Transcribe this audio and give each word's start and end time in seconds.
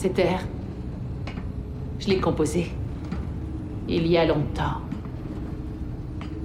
Cet 0.00 0.18
air, 0.18 0.40
je 1.98 2.08
l'ai 2.08 2.20
composé. 2.20 2.70
Il 3.86 4.06
y 4.06 4.16
a 4.16 4.24
longtemps. 4.24 4.80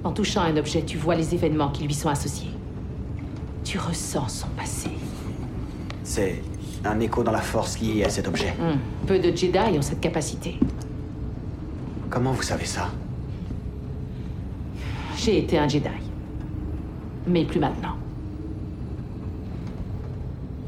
En 0.04 0.12
touchant 0.12 0.42
un 0.42 0.58
objet, 0.58 0.82
tu 0.82 0.98
vois 0.98 1.14
les 1.14 1.32
événements 1.32 1.70
qui 1.70 1.84
lui 1.84 1.94
sont 1.94 2.10
associés. 2.10 2.50
Tu 3.64 3.78
ressens 3.78 4.28
son 4.28 4.48
passé. 4.48 4.90
C'est 6.04 6.42
un 6.84 7.00
écho 7.00 7.22
dans 7.22 7.32
la 7.32 7.40
force 7.40 7.80
lié 7.80 8.04
à 8.04 8.10
cet 8.10 8.28
objet. 8.28 8.54
Hmm. 8.58 8.76
Peu 9.06 9.18
de 9.18 9.34
Jedi 9.34 9.78
ont 9.78 9.80
cette 9.80 10.02
capacité. 10.02 10.58
Comment 12.10 12.32
vous 12.32 12.42
savez 12.42 12.66
ça? 12.66 12.90
J'ai 15.16 15.38
été 15.38 15.58
un 15.58 15.66
Jedi. 15.66 15.88
Mais 17.26 17.46
plus 17.46 17.58
maintenant. 17.58 17.96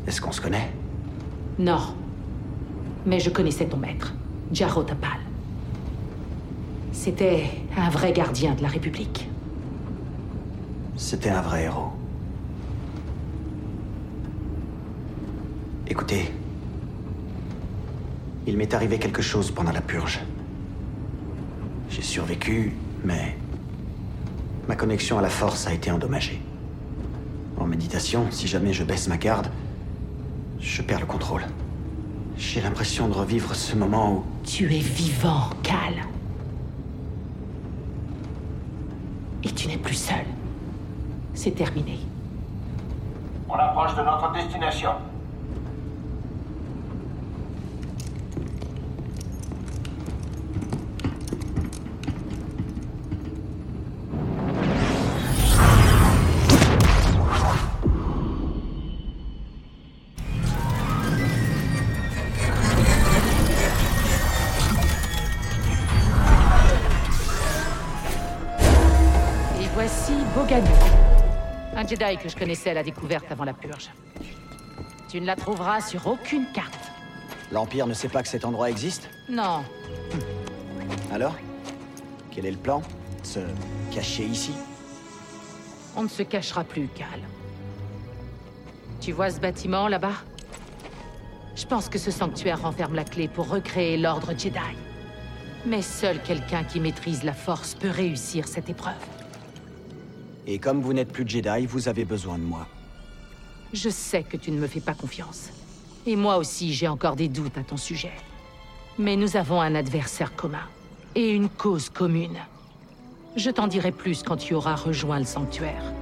Est-ce 0.07 0.23
qu'on 0.23 0.33
se 0.33 0.41
connaît? 0.41 0.71
Non. 1.59 1.81
Mais 3.09 3.21
je 3.21 3.31
connaissais 3.31 3.65
ton 3.65 3.79
maître, 3.79 4.13
Jaro 4.53 4.83
Tapal. 4.83 5.19
C'était 6.93 7.45
un 7.75 7.89
vrai 7.89 8.13
gardien 8.13 8.55
de 8.55 8.61
la 8.61 8.69
République. 8.69 9.31
C'était 10.95 11.31
un 11.31 11.41
vrai 11.41 11.63
héros. 11.63 11.93
Écoutez, 15.87 16.31
il 18.47 18.59
m'est 18.59 18.75
arrivé 18.75 18.99
quelque 18.99 19.23
chose 19.23 19.51
pendant 19.51 19.73
la 19.73 19.81
purge. 19.81 20.21
J'ai 21.89 22.03
survécu, 22.03 22.75
mais 23.07 23.39
ma 24.69 24.77
connexion 24.77 25.19
à 25.19 25.23
la 25.23 25.31
force 25.31 25.67
a 25.67 25.73
été 25.73 25.91
endommagée. 25.91 26.43
En 27.57 27.65
méditation, 27.65 28.27
si 28.31 28.47
jamais 28.47 28.75
je 28.75 28.85
baisse 28.85 29.09
ma 29.09 29.17
garde, 29.17 29.49
je 30.61 30.83
perds 30.83 31.01
le 31.01 31.07
contrôle. 31.07 31.47
J'ai 32.39 32.61
l'impression 32.61 33.09
de 33.09 33.15
revivre 33.15 33.53
ce 33.53 33.75
moment 33.75 34.13
où... 34.13 34.25
Tu 34.45 34.73
es 34.73 34.79
vivant, 34.79 35.51
Cal. 35.65 36.07
Et 39.43 39.51
tu 39.51 39.67
n'es 39.67 39.77
plus 39.77 39.97
seul. 39.97 40.25
C'est 41.35 41.51
terminé. 41.51 41.99
On 43.49 43.55
approche 43.55 43.97
de 43.97 44.03
notre 44.03 44.33
destination. 44.33 44.91
Boganu. 70.35 70.69
Un 71.75 71.87
Jedi 71.87 72.17
que 72.23 72.29
je 72.29 72.37
connaissais 72.37 72.71
à 72.71 72.75
la 72.75 72.83
découverte 72.83 73.31
avant 73.31 73.45
la 73.45 73.53
purge. 73.53 73.91
Tu 75.09 75.21
ne 75.21 75.27
la 75.27 75.37
trouveras 75.37 75.81
sur 75.81 76.07
aucune 76.07 76.47
carte. 76.53 76.91
L'Empire 77.51 77.87
ne 77.87 77.95
sait 77.95 78.09
pas 78.09 78.23
que 78.23 78.29
cet 78.29 78.45
endroit 78.45 78.69
existe 78.69 79.09
Non, 79.31 79.65
Alors 81.13 81.35
Quel 82.31 82.45
est 82.47 82.51
le 82.51 82.59
plan 82.59 82.83
Se 83.23 83.41
cacher 83.95 84.25
ici? 84.25 84.53
On 85.97 86.03
ne 86.03 86.09
se 86.09 86.23
cachera 86.23 86.65
plus, 86.65 86.89
Cal. 86.89 87.21
Tu 89.01 89.13
vois 89.13 89.31
ce 89.31 89.41
bâtiment 89.41 89.89
là-bas? 89.89 90.25
Je 91.57 91.65
pense 91.67 91.89
que 91.89 91.99
ce 91.99 92.11
sanctuaire 92.11 92.61
renferme 92.63 92.95
la 92.95 93.05
clé 93.05 93.29
pour 93.29 93.49
recréer 93.49 93.97
l'ordre 93.97 94.33
Jedi. 94.37 94.59
Mais 95.65 95.83
seul 95.83 96.21
quelqu'un 96.23 96.65
qui 96.65 96.81
maîtrise 96.81 97.25
la 97.25 97.33
force 97.33 97.75
peut 97.75 97.91
réussir 97.91 98.47
cette 98.47 98.69
épreuve. 98.69 98.95
Et 100.51 100.59
comme 100.59 100.81
vous 100.81 100.95
n'êtes 100.95 101.13
plus 101.13 101.29
Jedi, 101.29 101.67
vous 101.67 101.89
avez 101.89 102.07
besoin 102.07 102.39
de 102.39 102.43
moi. 102.43 102.67
Je 103.75 103.91
sais 103.91 104.23
que 104.23 104.39
tu 104.39 104.51
ne 104.51 104.59
me 104.59 104.67
fais 104.67 104.81
pas 104.81 104.95
confiance. 104.95 105.51
Et 106.07 106.17
moi 106.17 106.39
aussi, 106.39 106.73
j'ai 106.73 106.89
encore 106.89 107.17
des 107.17 107.29
doutes 107.29 107.59
à 107.59 107.63
ton 107.63 107.77
sujet. 107.77 108.15
Mais 108.99 109.15
nous 109.15 109.37
avons 109.37 109.61
un 109.61 109.75
adversaire 109.75 110.35
commun. 110.35 110.67
Et 111.15 111.33
une 111.33 111.51
cause 111.51 111.91
commune. 111.91 112.39
Je 113.37 113.51
t'en 113.51 113.67
dirai 113.67 113.93
plus 113.93 114.23
quand 114.23 114.39
tu 114.39 114.55
auras 114.55 114.75
rejoint 114.75 115.19
le 115.19 115.27
sanctuaire. 115.27 115.93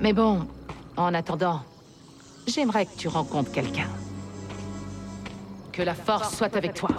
Mais 0.00 0.14
bon, 0.14 0.46
en 0.96 1.12
attendant, 1.12 1.60
j'aimerais 2.46 2.86
que 2.86 2.96
tu 2.96 3.08
rencontres 3.08 3.52
quelqu'un. 3.52 3.90
Que 5.70 5.82
la 5.82 5.94
force 5.94 6.34
soit 6.34 6.56
avec 6.56 6.72
toi. 6.72 6.92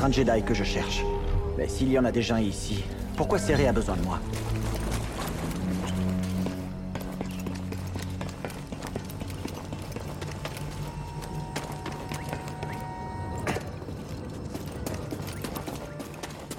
Un 0.00 0.12
Jedi 0.12 0.42
que 0.42 0.54
je 0.54 0.64
cherche. 0.64 1.02
Mais 1.56 1.68
s'il 1.68 1.90
y 1.90 1.98
en 1.98 2.04
a 2.04 2.12
déjà 2.12 2.40
ici, 2.40 2.84
pourquoi 3.16 3.38
Serré 3.38 3.66
a 3.66 3.72
besoin 3.72 3.96
de 3.96 4.02
moi? 4.02 4.20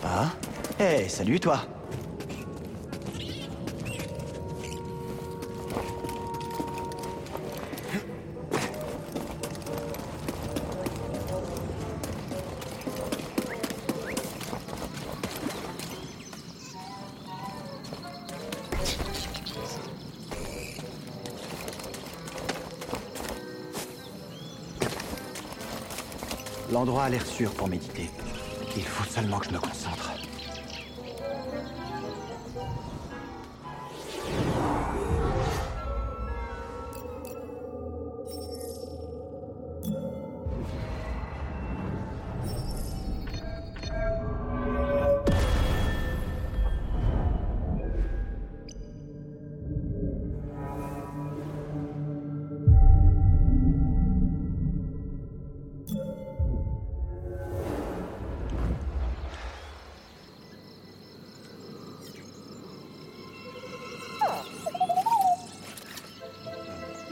Ah? 0.03 0.31
Hé, 0.79 1.07
salut 1.07 1.39
toi 1.39 1.61
L'endroit 26.89 27.05
a 27.05 27.09
l'air 27.11 27.23
sûr 27.27 27.51
pour 27.51 27.67
méditer. 27.67 28.09
Il 28.75 28.81
faut 28.81 29.03
seulement 29.03 29.37
que 29.37 29.45
je 29.45 29.51
me 29.51 29.59
concentre. 29.59 29.98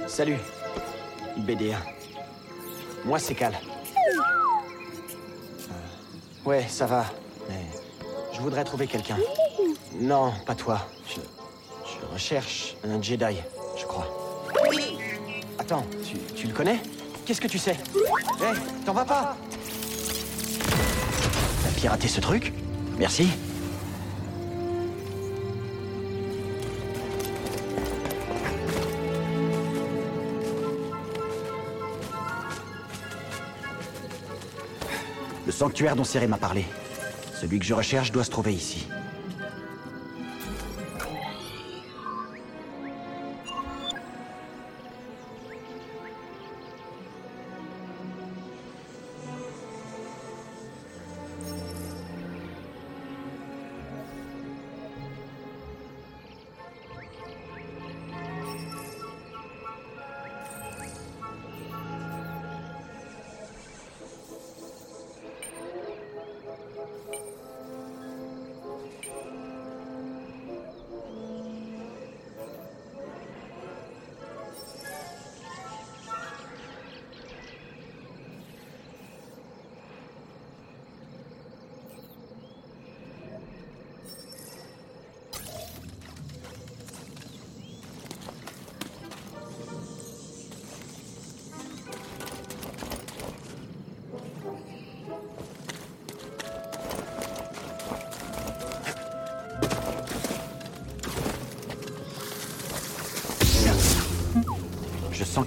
Salut, 0.07 0.37
BD1. 1.39 1.75
Moi, 3.05 3.19
c'est 3.19 3.35
Cal. 3.35 3.53
Euh, 5.69 5.73
ouais, 6.45 6.65
ça 6.67 6.85
va, 6.85 7.05
mais 7.49 7.65
je 8.33 8.39
voudrais 8.41 8.63
trouver 8.63 8.87
quelqu'un. 8.87 9.17
Non, 9.99 10.33
pas 10.45 10.55
toi. 10.55 10.87
Je, 11.07 11.15
je 11.85 12.13
recherche 12.13 12.75
un 12.83 13.01
Jedi, 13.01 13.37
je 13.77 13.85
crois. 13.85 14.07
Attends, 15.59 15.85
tu, 16.03 16.17
tu 16.35 16.47
le 16.47 16.53
connais? 16.53 16.79
Qu'est-ce 17.25 17.41
que 17.41 17.47
tu 17.47 17.59
sais? 17.59 17.75
Hé, 18.41 18.53
t'en 18.85 18.93
vas 18.93 19.05
pas 19.05 19.35
T'as 21.63 21.79
piraté 21.79 22.07
ce 22.07 22.21
truc? 22.21 22.53
Merci. 22.97 23.27
Sanctuaire 35.57 35.95
dont 35.95 36.03
Serré 36.03 36.27
m'a 36.27 36.37
parlé. 36.37 36.65
Celui 37.33 37.57
que 37.57 37.65
je 37.65 37.73
recherche 37.73 38.11
doit 38.11 38.23
se 38.23 38.29
trouver 38.29 38.53
ici. 38.53 38.87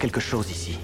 Quelque 0.00 0.18
chose 0.18 0.50
ici. 0.50 0.78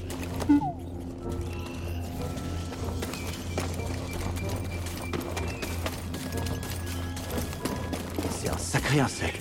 C'est 8.39 8.51
un 8.51 8.59
sacré 8.59 9.01
insecte. 9.01 9.36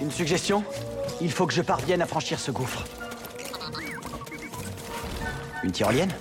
Une 0.00 0.10
suggestion 0.10 0.64
Il 1.20 1.30
faut 1.30 1.46
que 1.46 1.52
je 1.52 1.62
parvienne 1.62 2.02
à 2.02 2.06
franchir 2.06 2.40
ce 2.40 2.50
gouffre. 2.50 2.84
Une 5.62 5.72
tyrolienne 5.72 6.12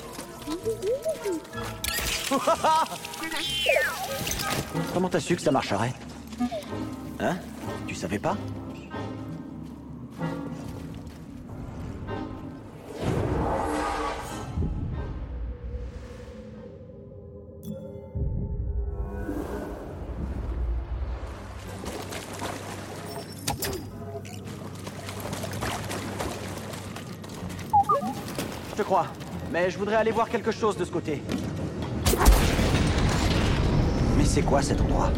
Comment 4.93 5.09
t'as 5.09 5.19
su 5.19 5.35
que 5.35 5.41
ça 5.41 5.51
marcherait? 5.51 5.93
Hein? 7.19 7.37
Tu 7.87 7.95
savais 7.95 8.19
pas? 8.19 8.37
Mais 29.63 29.69
je 29.69 29.77
voudrais 29.77 29.95
aller 29.95 30.11
voir 30.11 30.27
quelque 30.27 30.51
chose 30.51 30.75
de 30.75 30.83
ce 30.83 30.91
côté. 30.91 31.21
Mais 34.17 34.25
c'est 34.25 34.41
quoi 34.41 34.61
cet 34.61 34.81
endroit? 34.81 35.09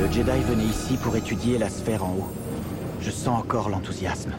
Le 0.00 0.10
Jedi 0.10 0.40
venait 0.40 0.64
ici 0.64 0.96
pour 0.96 1.14
étudier 1.14 1.56
la 1.58 1.68
sphère 1.68 2.04
en 2.04 2.16
haut. 2.18 2.28
Je 3.00 3.12
sens 3.12 3.38
encore 3.38 3.68
l'enthousiasme. 3.68 4.32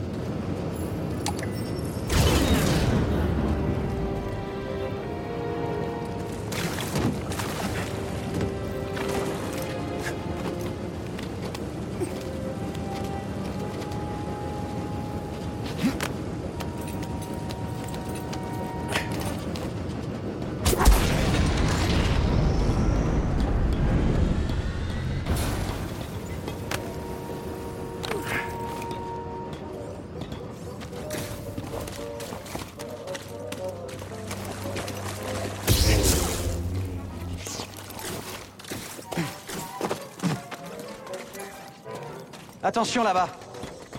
Attention 42.77 43.03
là-bas. 43.03 43.27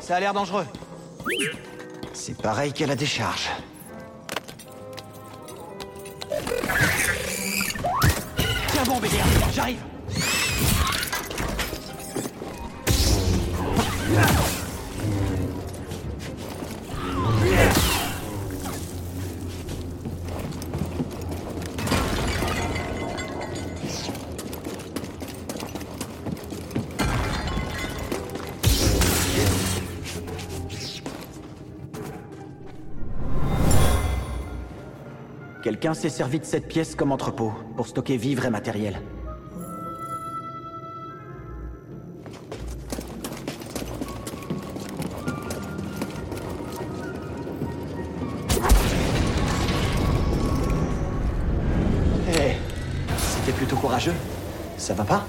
Ça 0.00 0.14
a 0.14 0.20
l'air 0.20 0.32
dangereux. 0.32 0.64
C'est 2.12 2.40
pareil 2.40 2.72
qu'à 2.72 2.86
la 2.86 2.94
décharge. 2.94 3.48
Tiens 8.68 8.84
bon, 8.86 9.00
BDR, 9.00 9.24
j'arrive. 9.52 9.87
Quelqu'un 35.80 35.94
s'est 35.94 36.08
servi 36.08 36.40
de 36.40 36.44
cette 36.44 36.66
pièce 36.66 36.96
comme 36.96 37.12
entrepôt 37.12 37.52
pour 37.76 37.86
stocker 37.86 38.16
vivres 38.16 38.44
et 38.46 38.50
matériel. 38.50 39.00
Hé, 52.28 52.56
c'était 53.16 53.52
plutôt 53.52 53.76
courageux. 53.76 54.14
Ça 54.78 54.94
va 54.94 55.04
pas? 55.04 55.24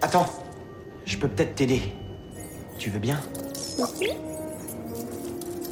Attends, 0.00 0.32
je 1.04 1.18
peux 1.18 1.28
peut-être 1.28 1.56
t'aider. 1.56 1.82
Tu 2.78 2.88
veux 2.88 3.00
bien? 3.00 3.20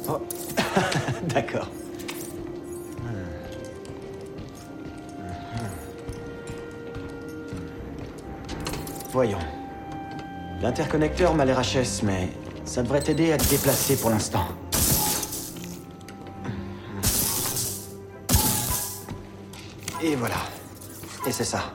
Oh, 0.07 0.21
d'accord. 1.23 1.67
Voyons. 9.17 9.39
L'interconnecteur 10.61 11.33
m'a 11.33 11.43
l'air 11.43 11.59
HS, 11.59 12.03
mais 12.03 12.29
ça 12.65 12.83
devrait 12.83 12.99
t'aider 12.99 13.31
à 13.31 13.39
te 13.39 13.49
déplacer 13.49 13.95
pour 13.97 14.11
l'instant. 14.11 14.45
Et 20.03 20.15
voilà. 20.15 20.35
Et 21.25 21.31
c'est 21.31 21.45
ça. 21.45 21.73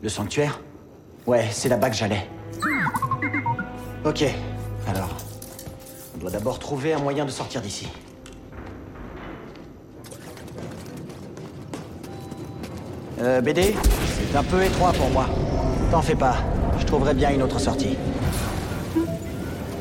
Le 0.00 0.08
sanctuaire? 0.08 0.60
Ouais, 1.26 1.48
c'est 1.50 1.68
là-bas 1.68 1.90
que 1.90 1.96
j'allais. 1.96 2.28
Ok, 4.04 4.24
alors. 4.86 5.16
On 6.14 6.18
doit 6.18 6.30
d'abord 6.30 6.60
trouver 6.60 6.92
un 6.92 7.00
moyen 7.00 7.24
de 7.24 7.32
sortir 7.32 7.60
d'ici. 7.60 7.88
Euh, 13.22 13.40
BD 13.40 13.76
C'est 14.30 14.36
un 14.36 14.42
peu 14.42 14.64
étroit 14.64 14.92
pour 14.92 15.08
moi. 15.10 15.28
T'en 15.92 16.02
fais 16.02 16.16
pas, 16.16 16.38
je 16.80 16.84
trouverai 16.84 17.14
bien 17.14 17.30
une 17.30 17.42
autre 17.42 17.60
sortie. 17.60 17.96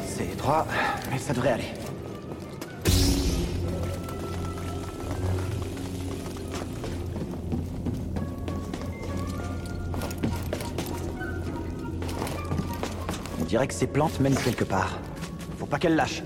C'est 0.05 0.25
étroit, 0.25 0.67
mais 1.12 1.17
ça 1.17 1.33
devrait 1.33 1.53
aller. 1.53 1.74
On 13.39 13.45
dirait 13.45 13.67
que 13.67 13.74
ces 13.74 13.88
plantes 13.88 14.19
mènent 14.19 14.36
quelque 14.36 14.65
part. 14.65 15.00
Faut 15.57 15.65
pas 15.65 15.79
qu'elles 15.79 15.95
lâchent. 15.95 16.21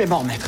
Vais 0.00 0.06
m'en. 0.06 0.39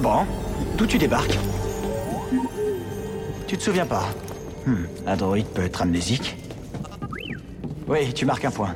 Bon, 0.00 0.24
d'où 0.78 0.86
tu 0.86 0.96
débarques 0.96 1.38
Tu 3.46 3.58
te 3.58 3.62
souviens 3.62 3.84
pas 3.84 4.08
Hmm, 4.66 4.84
un 5.06 5.16
droïde 5.16 5.46
peut 5.46 5.62
être 5.62 5.82
amnésique. 5.82 6.36
Oui, 7.86 8.12
tu 8.14 8.24
marques 8.24 8.44
un 8.44 8.50
point. 8.50 8.74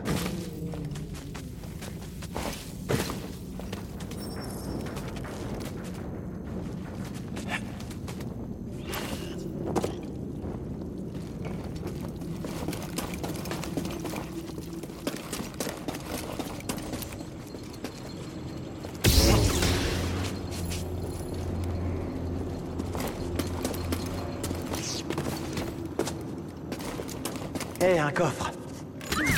Hé, 27.85 27.99
un 27.99 28.11
coffre. 28.13 28.51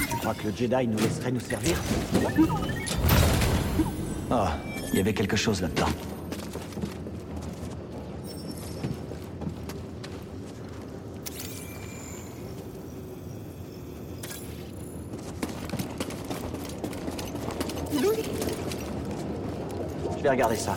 Tu 0.09 0.17
crois 0.19 0.35
que 0.35 0.46
le 0.46 0.46
Jedi 0.57 0.87
nous 0.87 0.97
laisserait 0.97 1.33
nous 1.33 1.41
servir 1.41 1.77
Oh, 4.31 4.47
il 4.91 4.97
y 4.97 5.01
avait 5.01 5.13
quelque 5.13 5.37
chose 5.37 5.61
là-dedans. 5.61 5.87
Je 20.17 20.23
vais 20.23 20.31
regarder 20.31 20.57
ça. 20.57 20.75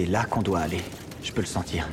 C'est 0.00 0.06
là 0.06 0.24
qu'on 0.24 0.40
doit 0.40 0.60
aller. 0.60 0.80
Je 1.22 1.30
peux 1.30 1.42
le 1.42 1.46
sentir. 1.46 1.86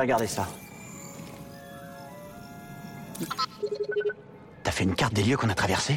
Vais 0.00 0.06
regarder 0.06 0.26
ça. 0.26 0.46
T'as 4.62 4.70
fait 4.70 4.84
une 4.84 4.94
carte 4.94 5.12
des 5.12 5.22
lieux 5.22 5.36
qu'on 5.36 5.50
a 5.50 5.54
traversés 5.54 5.96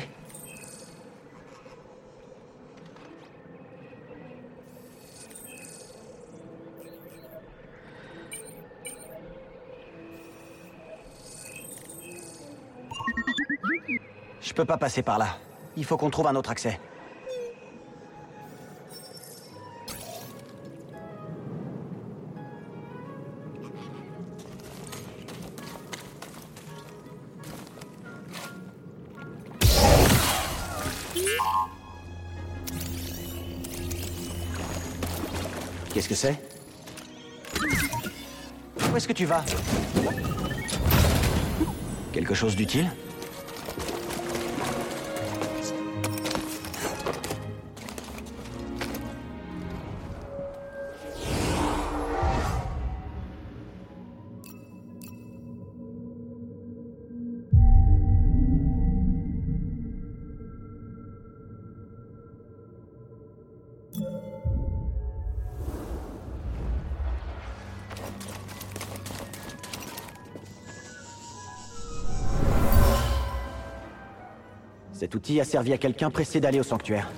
Je 14.41 14.53
peux 14.53 14.65
pas 14.65 14.77
passer 14.77 15.01
par 15.01 15.17
là. 15.17 15.37
Il 15.77 15.85
faut 15.85 15.97
qu'on 15.97 16.11
trouve 16.11 16.27
un 16.27 16.35
autre 16.35 16.51
accès. 16.51 16.79
Qu'est-ce 36.05 36.09
que 36.09 36.15
c'est? 36.15 36.37
Où 38.91 38.97
est-ce 38.97 39.07
que 39.07 39.13
tu 39.13 39.23
vas? 39.23 39.41
Quelque 42.11 42.33
chose 42.33 42.57
d'utile? 42.57 42.91
Cet 75.03 75.15
outil 75.15 75.41
a 75.41 75.43
servi 75.43 75.73
à 75.73 75.77
quelqu'un 75.77 76.09
pressé 76.09 76.39
d'aller 76.39 76.61
au 76.61 76.63
sanctuaire. 76.63 77.09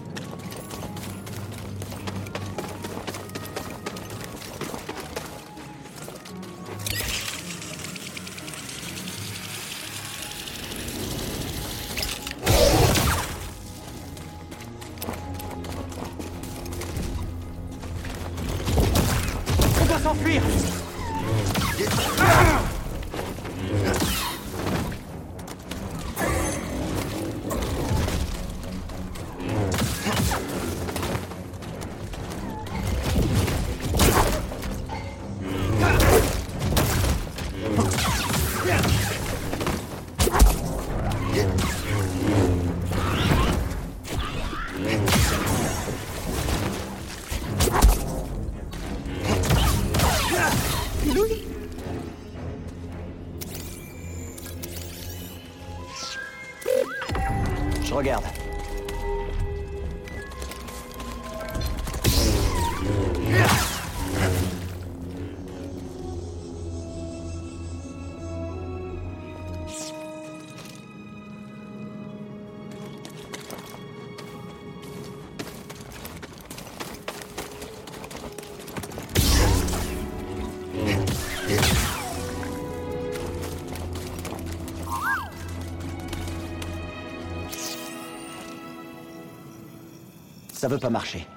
Ça 90.65 90.69
veut 90.69 90.79
pas 90.79 90.89
marcher. 90.89 91.27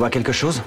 Vois 0.00 0.08
quelque 0.08 0.32
chose? 0.32 0.62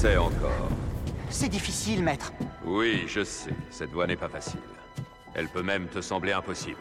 Essaie 0.00 0.16
encore. 0.16 0.70
C'est 1.28 1.50
difficile, 1.50 2.02
maître. 2.02 2.32
Oui, 2.64 3.04
je 3.06 3.22
sais, 3.22 3.52
cette 3.68 3.90
voie 3.90 4.06
n'est 4.06 4.16
pas 4.16 4.30
facile. 4.30 4.62
Elle 5.34 5.46
peut 5.46 5.62
même 5.62 5.88
te 5.88 6.00
sembler 6.00 6.32
impossible. 6.32 6.80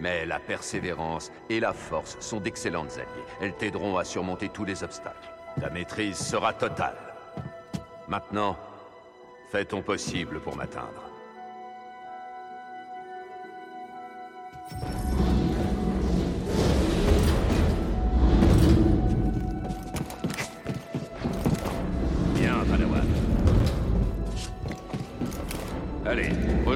Mais 0.00 0.24
la 0.24 0.38
persévérance 0.38 1.32
et 1.48 1.58
la 1.58 1.72
force 1.72 2.16
sont 2.20 2.38
d'excellentes 2.38 2.92
alliées. 2.92 3.26
Elles 3.40 3.56
t'aideront 3.56 3.98
à 3.98 4.04
surmonter 4.04 4.50
tous 4.50 4.64
les 4.64 4.84
obstacles. 4.84 5.32
Ta 5.60 5.68
maîtrise 5.68 6.16
sera 6.16 6.52
totale. 6.52 6.94
Maintenant, 8.06 8.56
fais 9.50 9.64
ton 9.64 9.82
possible 9.82 10.38
pour 10.38 10.54
m'atteindre. 10.54 11.09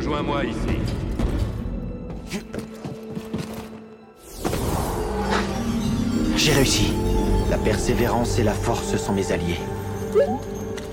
Rejoins-moi 0.05 0.45
ici. 0.45 0.59
J'ai 6.37 6.53
réussi. 6.53 6.93
La 7.49 7.57
persévérance 7.57 8.39
et 8.39 8.43
la 8.43 8.53
force 8.53 8.97
sont 8.97 9.15
mes 9.15 9.33
alliés. 9.33 9.61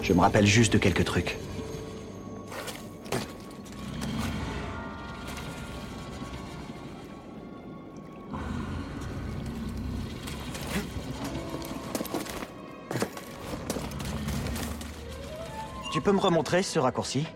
Je 0.02 0.14
me 0.14 0.22
rappelle 0.22 0.46
juste 0.46 0.72
de 0.74 0.78
quelques 0.78 1.04
trucs. 1.04 1.38
Tu 15.92 16.00
peux 16.00 16.14
me 16.14 16.20
remontrer 16.20 16.64
ce 16.64 16.80
raccourci? 16.80 17.28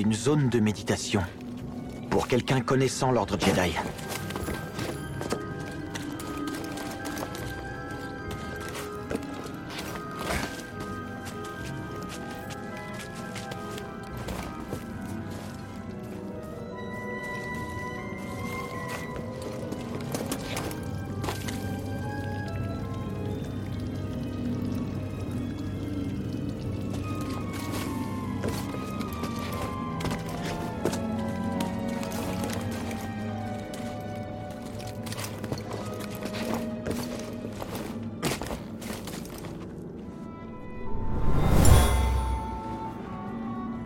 Une 0.00 0.14
zone 0.14 0.48
de 0.48 0.60
méditation. 0.60 1.20
Pour 2.08 2.26
quelqu'un 2.26 2.60
connaissant 2.60 3.12
l'ordre 3.12 3.38
Jedi. 3.38 3.74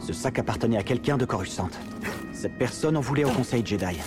Ce 0.06 0.12
sac 0.12 0.38
appartenait 0.38 0.76
à 0.76 0.82
quelqu'un 0.82 1.16
de 1.16 1.24
Coruscant. 1.24 1.70
Cette 2.34 2.58
personne 2.58 2.94
en 2.98 3.00
voulait 3.00 3.24
au 3.24 3.30
Conseil 3.30 3.64
Jedi. 3.64 3.98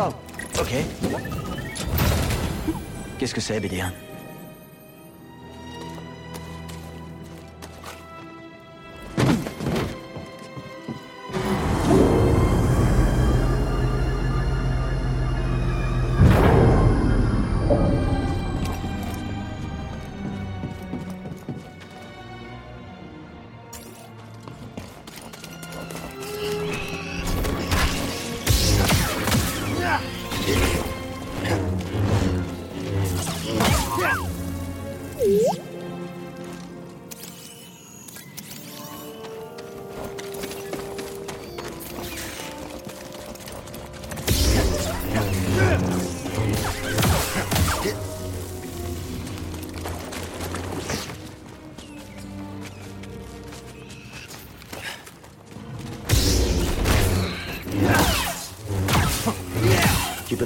Oh, 0.00 0.08
ok. 0.58 0.74
Qu'est-ce 3.20 3.32
que 3.32 3.40
c'est, 3.40 3.60
BD1 3.60 4.11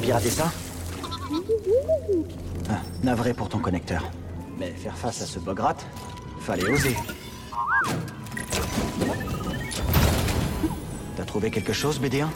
pirater 0.07 0.31
ça 0.31 0.53
ah, 2.71 2.81
Navré 3.03 3.35
pour 3.35 3.49
ton 3.49 3.59
connecteur. 3.59 4.09
Mais 4.57 4.71
faire 4.71 4.97
face 4.97 5.21
à 5.23 5.27
ce 5.27 5.41
bograt, 5.41 5.77
fallait 6.39 6.71
oser. 6.71 6.97
T'as 11.17 11.25
trouvé 11.25 11.51
quelque 11.51 11.73
chose, 11.73 12.01
BD1 12.01 12.29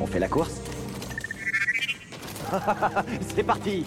On 0.00 0.06
fait 0.06 0.18
la 0.18 0.28
course 0.28 0.60
C'est 3.34 3.42
parti 3.42 3.84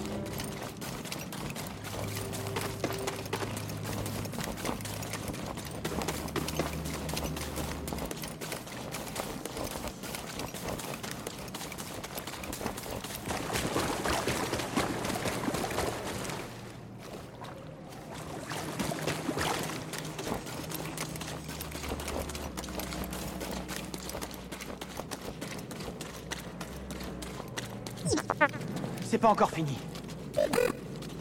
C'est 29.10 29.17
encore 29.28 29.52
fini. 29.52 29.78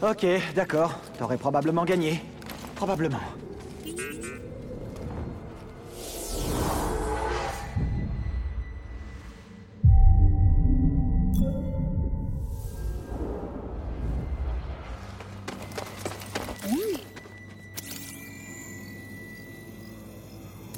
Ok, 0.01 0.25
d'accord. 0.55 0.93
T'aurais 1.17 1.37
probablement 1.37 1.83
gagné. 1.83 2.21
Probablement. 2.75 3.19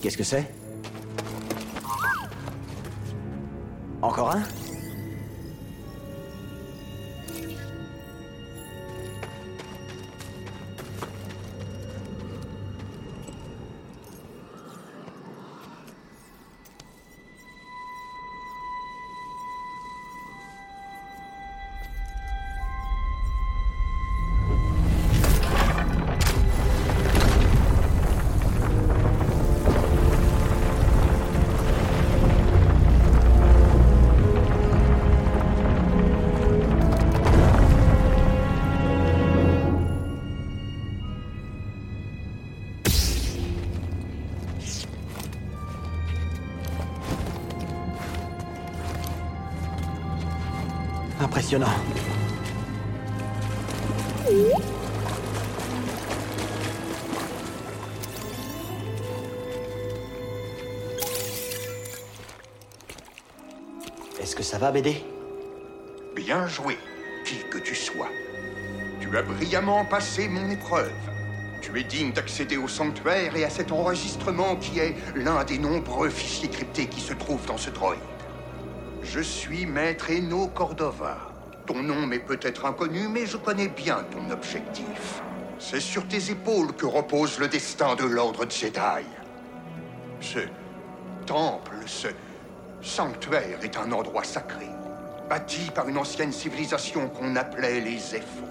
Qu'est-ce 0.02 0.18
que 0.18 0.24
c'est? 0.24 0.50
Encore 4.02 4.32
un? 4.32 4.44
Est-ce 64.19 64.35
que 64.35 64.43
ça 64.43 64.59
va, 64.59 64.69
BD 64.71 65.03
Bien 66.15 66.47
joué, 66.47 66.77
qui 67.25 67.38
que 67.49 67.57
tu 67.57 67.73
sois. 67.73 68.09
Tu 69.01 69.17
as 69.17 69.23
brillamment 69.23 69.85
passé 69.85 70.27
mon 70.27 70.51
épreuve. 70.51 70.91
Tu 71.63 71.79
es 71.79 71.83
digne 71.83 72.12
d'accéder 72.12 72.57
au 72.57 72.67
sanctuaire 72.67 73.35
et 73.35 73.43
à 73.43 73.49
cet 73.49 73.71
enregistrement 73.71 74.55
qui 74.55 74.77
est 74.77 74.95
l'un 75.15 75.43
des 75.45 75.57
nombreux 75.57 76.09
fichiers 76.09 76.49
cryptés 76.49 76.85
qui 76.85 77.01
se 77.01 77.13
trouvent 77.13 77.47
dans 77.47 77.57
ce 77.57 77.71
droïde. 77.71 77.99
Je 79.01 79.21
suis 79.21 79.65
Maître 79.65 80.12
Eno 80.12 80.47
Cordova. 80.49 81.38
Ton 81.69 81.84
nom 81.84 82.08
m'est 82.08 82.17
peut-être 82.17 82.65
inconnu, 82.65 83.08
mais 83.08 83.27
je 83.27 83.38
connais 83.38 83.67
bien 83.67 84.03
ton 84.10 84.32
objectif. 84.32 85.21
C'est 85.60 85.79
sur 85.79 86.08
tes 86.08 86.32
épaules 86.32 86.73
que 86.73 86.88
repose 86.88 87.38
le 87.38 87.47
destin 87.47 87.95
de 87.95 88.05
l'ordre 88.05 88.49
Jedi. 88.49 89.05
Ce 90.19 90.39
temple, 91.27 91.75
ce 91.86 92.08
sanctuaire 92.82 93.60
est 93.62 93.77
un 93.77 93.91
endroit 93.91 94.23
sacré, 94.23 94.65
bâti 95.29 95.69
par 95.69 95.88
une 95.88 95.99
ancienne 95.99 96.32
civilisation 96.32 97.08
qu'on 97.08 97.36
appelait 97.36 97.82
les 97.82 97.99
Zepho. 97.99 98.47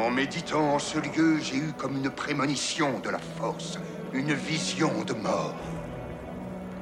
En 0.00 0.10
méditant 0.10 0.74
en 0.74 0.78
ce 0.80 0.98
lieu, 0.98 1.38
j'ai 1.38 1.58
eu 1.58 1.72
comme 1.78 1.96
une 1.96 2.10
prémonition 2.10 2.98
de 2.98 3.10
la 3.10 3.20
force, 3.38 3.78
une 4.12 4.32
vision 4.32 5.04
de 5.06 5.12
mort. 5.12 5.54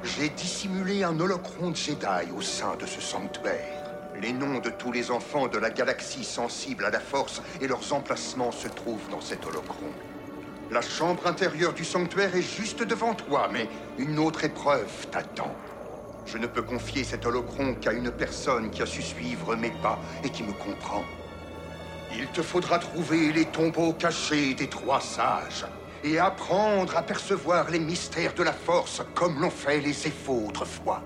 J'ai 0.05 0.31
dissimulé 0.31 1.05
un 1.05 1.21
holocron 1.21 1.75
Jedi 1.75 2.33
au 2.35 2.41
sein 2.41 2.77
de 2.77 2.87
ce 2.87 3.03
sanctuaire. 3.03 3.78
Les 4.21 4.33
noms 4.33 4.59
de 4.59 4.71
tous 4.71 4.91
les 4.91 5.13
enfants 5.13 5.47
de 5.47 5.59
la 5.59 5.71
galaxie 5.71 6.25
sensibles 6.25 6.85
à 6.85 6.91
la 6.91 6.99
force 6.99 7.41
et 7.61 7.69
leurs 7.69 7.93
emplacements 7.93 8.51
se 8.51 8.67
trouvent 8.67 9.09
dans 9.11 9.21
cet 9.21 9.47
holocron. 9.47 9.93
La 10.73 10.83
chambre 10.83 11.27
intérieure 11.29 11.73
du 11.73 11.85
sanctuaire 11.85 12.35
est 12.35 12.43
juste 12.43 12.83
devant 12.83 13.15
toi, 13.15 13.49
mais 13.53 13.69
une 13.97 14.19
autre 14.19 14.45
épreuve 14.45 15.07
t'attend. 15.13 15.55
Je 16.27 16.37
ne 16.37 16.49
peux 16.49 16.63
confier 16.63 17.05
cet 17.05 17.27
holocron 17.27 17.75
qu'à 17.75 17.93
une 17.93 18.11
personne 18.11 18.71
qui 18.71 18.83
a 18.83 18.87
su 18.87 19.03
suivre 19.03 19.55
mes 19.55 19.71
pas 19.71 20.01
et 20.25 20.31
qui 20.31 20.43
me 20.43 20.53
comprend. 20.53 21.05
Il 22.13 22.27
te 22.27 22.43
faudra 22.43 22.81
trouver 22.81 23.33
les 23.33 23.45
tombeaux 23.45 23.93
cachés 23.93 24.55
des 24.55 24.69
trois 24.69 25.01
sages 25.01 25.65
et 26.03 26.19
apprendre 26.19 26.97
à 26.97 27.03
percevoir 27.03 27.71
les 27.71 27.79
mystères 27.79 28.35
de 28.35 28.43
la 28.43 28.53
force 28.53 29.01
comme 29.15 29.41
l'ont 29.41 29.51
fait 29.51 29.81
les 29.81 29.93
Zéphos 29.93 30.47
autrefois. 30.49 31.03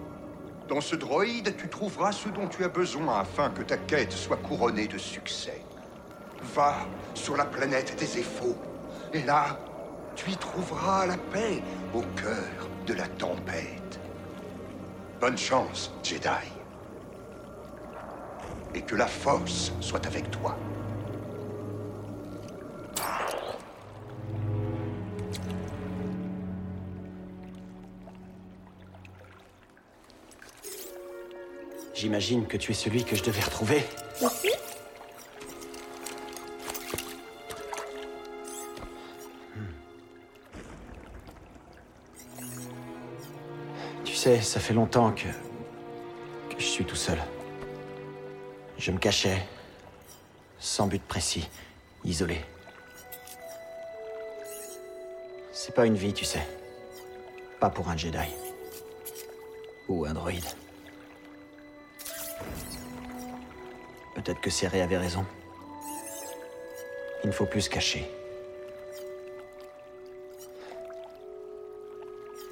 Dans 0.72 0.80
ce 0.80 0.96
droïde, 0.96 1.54
tu 1.58 1.68
trouveras 1.68 2.12
ce 2.12 2.30
dont 2.30 2.48
tu 2.48 2.64
as 2.64 2.68
besoin 2.70 3.20
afin 3.20 3.50
que 3.50 3.62
ta 3.62 3.76
quête 3.76 4.11
soit 4.11 4.38
couronnée 4.38 4.88
de 4.88 4.96
succès. 4.96 5.61
Va 6.54 6.78
sur 7.12 7.37
la 7.37 7.44
planète 7.44 7.94
des 7.98 8.06
Zéphos, 8.06 8.56
et 9.12 9.22
là, 9.24 9.58
tu 10.16 10.30
y 10.30 10.37
trouveras 10.38 11.04
la 11.04 11.18
paix 11.18 11.61
au 11.92 12.00
cœur 12.18 12.70
de 12.87 12.94
la 12.94 13.06
tempête. 13.06 14.00
Bonne 15.20 15.37
chance, 15.37 15.92
Jedi. 16.02 16.48
Et 18.74 18.80
que 18.80 18.96
la 18.96 19.08
force 19.08 19.74
soit 19.82 20.06
avec 20.06 20.30
toi. 20.30 20.56
J'imagine 32.02 32.48
que 32.48 32.56
tu 32.56 32.72
es 32.72 32.74
celui 32.74 33.04
que 33.04 33.14
je 33.14 33.22
devais 33.22 33.42
retrouver. 33.42 33.84
Tu 44.04 44.16
sais, 44.16 44.40
ça 44.40 44.58
fait 44.58 44.74
longtemps 44.74 45.12
que... 45.12 45.28
que 46.52 46.58
je 46.58 46.64
suis 46.64 46.84
tout 46.84 46.96
seul. 46.96 47.22
Je 48.78 48.90
me 48.90 48.98
cachais, 48.98 49.40
sans 50.58 50.88
but 50.88 51.04
précis, 51.04 51.48
isolé. 52.04 52.40
C'est 55.52 55.72
pas 55.72 55.86
une 55.86 55.94
vie, 55.94 56.12
tu 56.12 56.24
sais. 56.24 56.44
Pas 57.60 57.70
pour 57.70 57.88
un 57.88 57.96
Jedi. 57.96 58.18
Ou 59.88 60.04
un 60.04 60.14
droïde. 60.14 60.62
Peut-être 64.22 64.40
que 64.40 64.50
Serré 64.50 64.82
avait 64.82 64.98
raison. 64.98 65.24
Il 67.24 67.28
ne 67.28 67.32
faut 67.32 67.46
plus 67.46 67.62
se 67.62 67.70
cacher. 67.70 68.08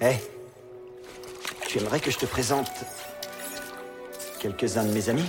Hé 0.00 0.16
Tu 1.68 1.78
aimerais 1.78 2.00
que 2.00 2.10
je 2.10 2.18
te 2.18 2.26
présente 2.26 2.68
quelques-uns 4.40 4.84
de 4.84 4.92
mes 4.92 5.08
amis? 5.08 5.28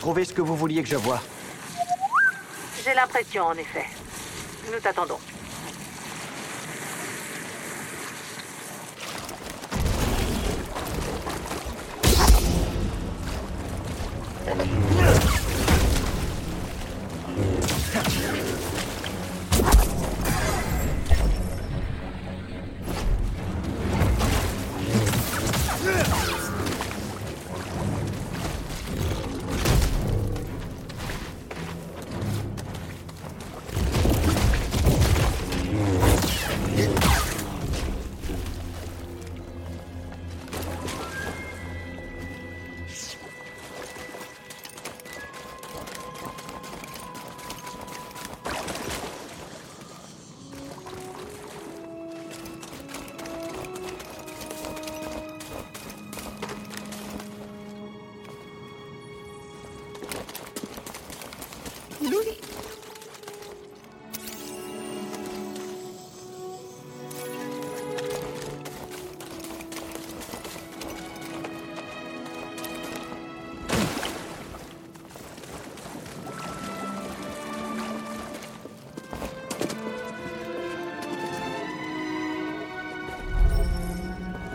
Trouvé 0.00 0.24
ce 0.24 0.32
que 0.32 0.40
vous 0.40 0.56
vouliez 0.56 0.82
que 0.82 0.88
je 0.88 0.96
voie. 0.96 1.20
J'ai 2.82 2.94
l'impression, 2.94 3.44
en 3.44 3.52
effet. 3.52 3.84
Nous 4.72 4.80
t'attendons. 4.80 5.18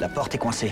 La 0.05 0.09
porte 0.09 0.35
est 0.35 0.37
coincée. 0.37 0.71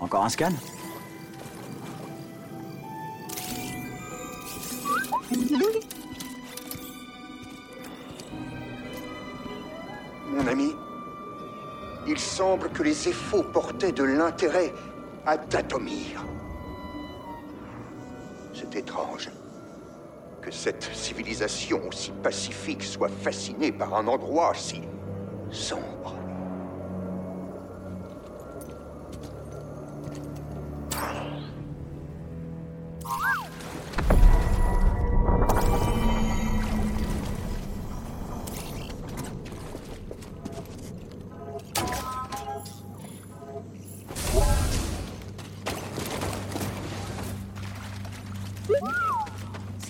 Encore 0.00 0.24
un 0.24 0.28
scan? 0.30 0.52
Mon 10.30 10.46
ami, 10.46 10.74
il 12.08 12.18
semble 12.18 12.70
que 12.70 12.82
les 12.82 12.94
Zéphos 12.94 13.42
portaient 13.42 13.92
de 13.92 14.04
l'intérêt 14.04 14.72
à 15.26 15.36
Datomir. 15.36 16.24
Cette 20.66 20.90
civilisation 20.96 21.80
aussi 21.86 22.10
pacifique 22.24 22.82
soit 22.82 23.08
fascinée 23.08 23.70
par 23.70 23.94
un 23.94 24.08
endroit 24.08 24.52
si 24.52 24.82
sombre. 25.52 25.95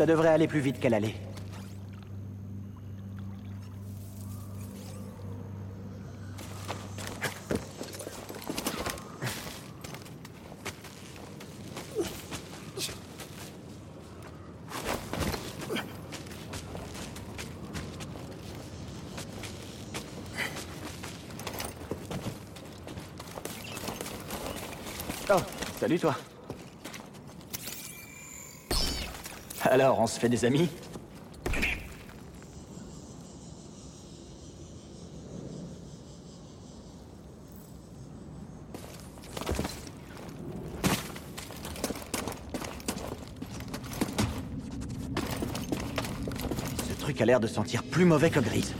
Ça 0.06 0.12
devrait 0.12 0.28
aller 0.28 0.46
plus 0.46 0.60
vite 0.60 0.78
qu'elle 0.78 0.94
allait. 0.94 1.16
Oh, 25.28 25.34
salut 25.80 25.98
toi. 25.98 26.14
Alors, 29.78 30.00
on 30.00 30.06
se 30.06 30.18
fait 30.18 30.30
des 30.30 30.46
amis? 30.46 30.70
Ce 46.88 46.94
truc 46.98 47.20
a 47.20 47.26
l'air 47.26 47.38
de 47.38 47.46
sentir 47.46 47.82
plus 47.82 48.06
mauvais 48.06 48.30
que 48.30 48.40
grise. 48.40 48.72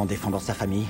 En 0.00 0.06
défendant 0.06 0.38
sa 0.38 0.54
famille. 0.54 0.86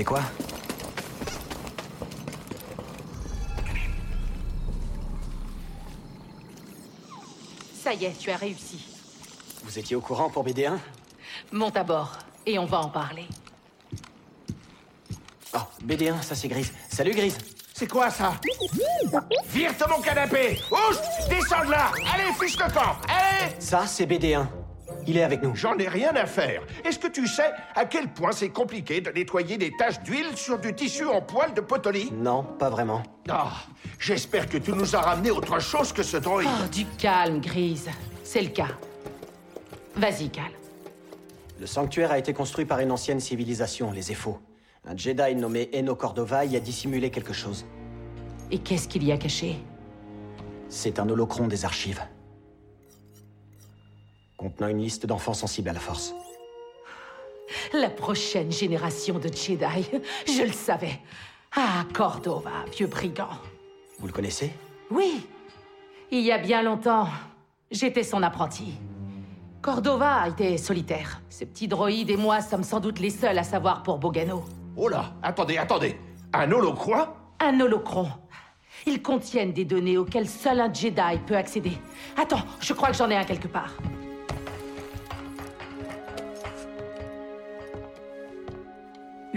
Quoi 0.00 0.22
Ça 7.74 7.92
y 7.92 8.06
est, 8.06 8.18
tu 8.18 8.30
as 8.30 8.36
réussi. 8.36 8.88
Vous 9.62 9.68
Vous 9.68 9.78
étiez 9.78 9.94
au 9.94 10.00
courant 10.00 10.30
pour 10.30 10.46
BD1 10.46 10.78
Monte 11.52 11.76
à 11.76 11.84
bord, 11.84 12.16
et 12.46 12.58
on 12.58 12.64
va 12.64 12.80
en 12.80 12.88
parler. 12.88 13.26
Oh, 15.54 15.58
BD1, 15.84 16.22
ça 16.22 16.34
c'est 16.34 16.48
Grise. 16.48 16.72
Salut 16.88 17.12
Grise 17.12 17.36
C'est 17.74 17.86
quoi 17.86 18.08
ça 18.08 18.32
Vire 19.48 19.72
de 19.78 19.90
mon 19.90 20.00
canapé 20.00 20.58
Ouch 20.70 20.96
Descends 21.28 21.66
de 21.66 21.70
là 21.70 21.92
Allez, 22.14 22.32
fiche 22.40 22.56
le 22.58 22.72
camp 22.72 22.96
Allez 23.08 23.54
Ça 23.58 23.86
c'est 23.86 24.06
BD1. 24.06 24.46
Il 25.12 25.18
est 25.18 25.24
avec 25.24 25.42
nous. 25.42 25.54
J'en 25.54 25.76
ai 25.76 25.88
rien 25.88 26.16
à 26.16 26.24
faire. 26.24 26.62
Est-ce 26.86 26.98
que 26.98 27.06
tu 27.06 27.26
sais 27.26 27.50
à 27.74 27.84
quel 27.84 28.08
point 28.08 28.32
c'est 28.32 28.48
compliqué 28.48 29.02
de 29.02 29.10
nettoyer 29.10 29.58
des 29.58 29.70
taches 29.76 30.02
d'huile 30.02 30.34
sur 30.36 30.58
du 30.58 30.74
tissu 30.74 31.04
en 31.04 31.20
poil 31.20 31.52
de 31.52 31.60
potolie 31.60 32.10
Non, 32.12 32.42
pas 32.42 32.70
vraiment. 32.70 33.02
Ah, 33.28 33.52
j'espère 33.98 34.48
que 34.48 34.56
tu 34.56 34.72
nous 34.72 34.96
as 34.96 35.02
ramené 35.02 35.30
autre 35.30 35.60
chose 35.60 35.92
que 35.92 36.02
ce 36.02 36.16
droïde. 36.16 36.48
Oh, 36.50 36.66
du 36.68 36.86
calme, 36.96 37.42
Grise. 37.42 37.90
C'est 38.24 38.40
le 38.40 38.48
cas. 38.48 38.68
Vas-y, 39.96 40.30
Cal. 40.30 40.50
Le 41.60 41.66
sanctuaire 41.66 42.10
a 42.12 42.16
été 42.16 42.32
construit 42.32 42.64
par 42.64 42.78
une 42.78 42.90
ancienne 42.90 43.20
civilisation, 43.20 43.92
les 43.92 44.12
Ephos. 44.12 44.38
Un 44.86 44.96
Jedi 44.96 45.34
nommé 45.34 45.68
Eno 45.74 45.94
Cordova 45.94 46.46
y 46.46 46.56
a 46.56 46.60
dissimulé 46.60 47.10
quelque 47.10 47.34
chose. 47.34 47.66
Et 48.50 48.60
qu'est-ce 48.60 48.88
qu'il 48.88 49.04
y 49.04 49.12
a 49.12 49.18
caché? 49.18 49.56
C'est 50.70 50.98
un 50.98 51.06
holocron 51.10 51.48
des 51.48 51.66
archives. 51.66 52.00
Contenant 54.42 54.70
une 54.70 54.82
liste 54.82 55.06
d'enfants 55.06 55.34
sensibles 55.34 55.68
à 55.68 55.72
la 55.72 55.78
force. 55.78 56.16
La 57.72 57.90
prochaine 57.90 58.50
génération 58.50 59.20
de 59.20 59.28
Jedi. 59.28 59.88
Je 60.26 60.42
le 60.42 60.52
savais. 60.52 60.98
Ah, 61.54 61.84
Cordova, 61.94 62.64
vieux 62.76 62.88
brigand. 62.88 63.28
Vous 64.00 64.08
le 64.08 64.12
connaissez? 64.12 64.52
Oui. 64.90 65.28
Il 66.10 66.22
y 66.22 66.32
a 66.32 66.38
bien 66.38 66.60
longtemps, 66.62 67.06
j'étais 67.70 68.02
son 68.02 68.20
apprenti. 68.24 68.74
Cordova 69.60 70.26
était 70.28 70.56
solitaire. 70.56 71.22
Ces 71.28 71.46
petits 71.46 71.68
droïdes 71.68 72.10
et 72.10 72.16
moi 72.16 72.40
sommes 72.40 72.64
sans 72.64 72.80
doute 72.80 72.98
les 72.98 73.10
seuls 73.10 73.38
à 73.38 73.44
savoir 73.44 73.84
pour 73.84 73.98
Bogano. 73.98 74.44
Oh 74.76 74.88
là, 74.88 75.12
attendez, 75.22 75.56
attendez. 75.56 75.96
Un 76.32 76.50
holocron? 76.50 77.06
Un 77.38 77.60
holocron. 77.60 78.08
Ils 78.86 79.00
contiennent 79.02 79.52
des 79.52 79.64
données 79.64 79.98
auxquelles 79.98 80.28
seul 80.28 80.60
un 80.60 80.72
Jedi 80.72 81.20
peut 81.28 81.36
accéder. 81.36 81.78
Attends, 82.20 82.42
je 82.60 82.72
crois 82.72 82.88
que 82.88 82.96
j'en 82.96 83.08
ai 83.08 83.16
un 83.16 83.24
quelque 83.24 83.46
part. 83.46 83.72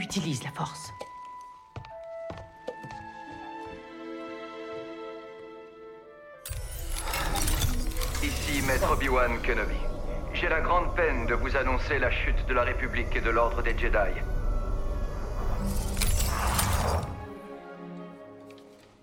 Utilise 0.05 0.43
la 0.43 0.51
force. 0.51 0.93
Ici 8.21 8.61
Maître 8.67 8.91
Obi-Wan 8.93 9.41
Kenobi. 9.41 9.73
J'ai 10.35 10.47
la 10.47 10.61
grande 10.61 10.95
peine 10.95 11.25
de 11.25 11.33
vous 11.33 11.57
annoncer 11.57 11.97
la 11.97 12.11
chute 12.11 12.45
de 12.47 12.53
la 12.53 12.61
République 12.61 13.15
et 13.15 13.21
de 13.21 13.31
l'Ordre 13.31 13.63
des 13.63 13.75
Jedi. 13.75 14.21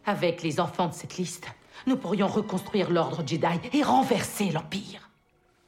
Avec 0.07 0.42
les 0.44 0.61
enfants 0.61 0.86
de 0.86 0.94
cette 0.94 1.16
liste, 1.16 1.48
nous 1.88 1.96
pourrions 1.96 2.28
reconstruire 2.28 2.90
l'ordre 2.90 3.26
Jedi 3.26 3.61
et 3.72 3.82
renverser 3.82 4.53
l'Empire. 4.53 5.11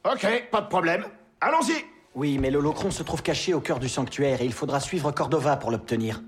Ok, 0.05 0.25
pas 0.49 0.61
de 0.61 0.69
problème. 0.69 1.05
Allons-y 1.41 1.94
Oui, 2.15 2.37
mais 2.37 2.49
l'holocron 2.49 2.91
se 2.91 3.03
trouve 3.03 3.21
caché 3.21 3.53
au 3.53 3.59
cœur 3.59 3.77
du 3.79 3.89
sanctuaire 3.89 4.41
et 4.41 4.45
il 4.45 4.53
faudra 4.53 4.79
suivre 4.79 5.11
Cordova 5.11 5.57
pour 5.57 5.69
l'obtenir. 5.69 6.23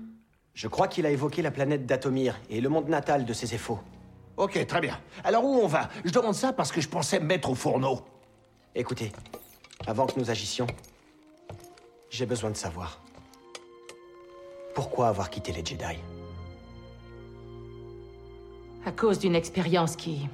Je 0.52 0.68
crois 0.68 0.86
qu'il 0.86 1.06
a 1.06 1.10
évoqué 1.10 1.40
la 1.40 1.50
planète 1.50 1.86
d'Atomir 1.86 2.38
et 2.50 2.60
le 2.60 2.68
monde 2.68 2.88
natal 2.88 3.24
de 3.24 3.32
ses 3.32 3.54
Ephos. 3.54 3.78
Ok, 4.36 4.66
très 4.66 4.80
bien. 4.82 5.00
Alors 5.24 5.44
où 5.44 5.54
on 5.56 5.66
va? 5.66 5.88
Je 6.04 6.12
demande 6.12 6.34
ça 6.34 6.52
parce 6.52 6.70
que 6.72 6.82
je 6.82 6.88
pensais 6.88 7.18
me 7.18 7.24
mettre 7.24 7.48
au 7.48 7.54
fourneau. 7.54 8.00
Écoutez, 8.74 9.12
avant 9.86 10.06
que 10.06 10.20
nous 10.20 10.30
agissions, 10.30 10.66
j'ai 12.10 12.26
besoin 12.26 12.50
de 12.50 12.56
savoir. 12.56 13.00
Pourquoi 14.74 15.08
avoir 15.08 15.30
quitté 15.30 15.52
les 15.52 15.64
Jedi? 15.64 15.98
À 18.84 18.92
cause 18.92 19.18
d'une 19.18 19.34
expérience 19.34 19.96
qui 19.96 20.28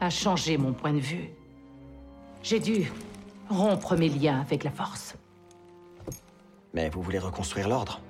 a 0.00 0.10
changé 0.10 0.58
mon 0.58 0.72
point 0.72 0.92
de 0.92 0.98
vue. 0.98 1.30
J'ai 2.42 2.58
dû 2.58 2.90
rompre 3.52 3.96
mes 3.96 4.08
liens 4.08 4.40
avec 4.40 4.64
la 4.64 4.70
Force. 4.70 5.14
Mais 6.74 6.88
vous 6.88 7.02
voulez 7.02 7.18
reconstruire 7.18 7.68
l'ordre 7.68 8.00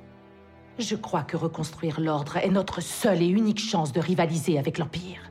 Je 0.79 0.97
crois 0.97 1.23
que 1.23 1.37
reconstruire 1.37 2.01
l'ordre 2.01 2.37
est 2.37 2.49
notre 2.49 2.81
seule 2.81 3.23
et 3.23 3.29
unique 3.29 3.61
chance 3.61 3.93
de 3.93 4.01
rivaliser 4.01 4.59
avec 4.59 4.79
l'Empire. 4.79 5.31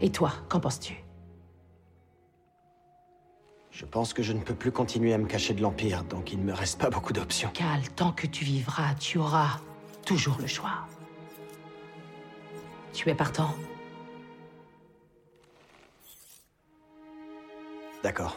Et 0.00 0.10
toi, 0.10 0.32
qu'en 0.48 0.60
penses-tu? 0.60 1.02
Je 3.70 3.84
pense 3.84 4.14
que 4.14 4.22
je 4.22 4.32
ne 4.32 4.40
peux 4.40 4.54
plus 4.54 4.72
continuer 4.72 5.12
à 5.12 5.18
me 5.18 5.26
cacher 5.26 5.52
de 5.52 5.60
l'Empire, 5.60 6.02
donc 6.04 6.32
il 6.32 6.38
ne 6.38 6.44
me 6.44 6.54
reste 6.54 6.80
pas 6.80 6.88
beaucoup 6.88 7.12
d'options. 7.12 7.50
Cal, 7.52 7.82
tant 7.94 8.12
que 8.12 8.26
tu 8.26 8.44
vivras, 8.44 8.94
tu 8.94 9.18
auras 9.18 9.60
toujours 10.04 10.38
le 10.40 10.46
choix. 10.46 10.86
Tu 12.94 13.10
es 13.10 13.14
partant 13.14 13.54
D'accord. 18.02 18.36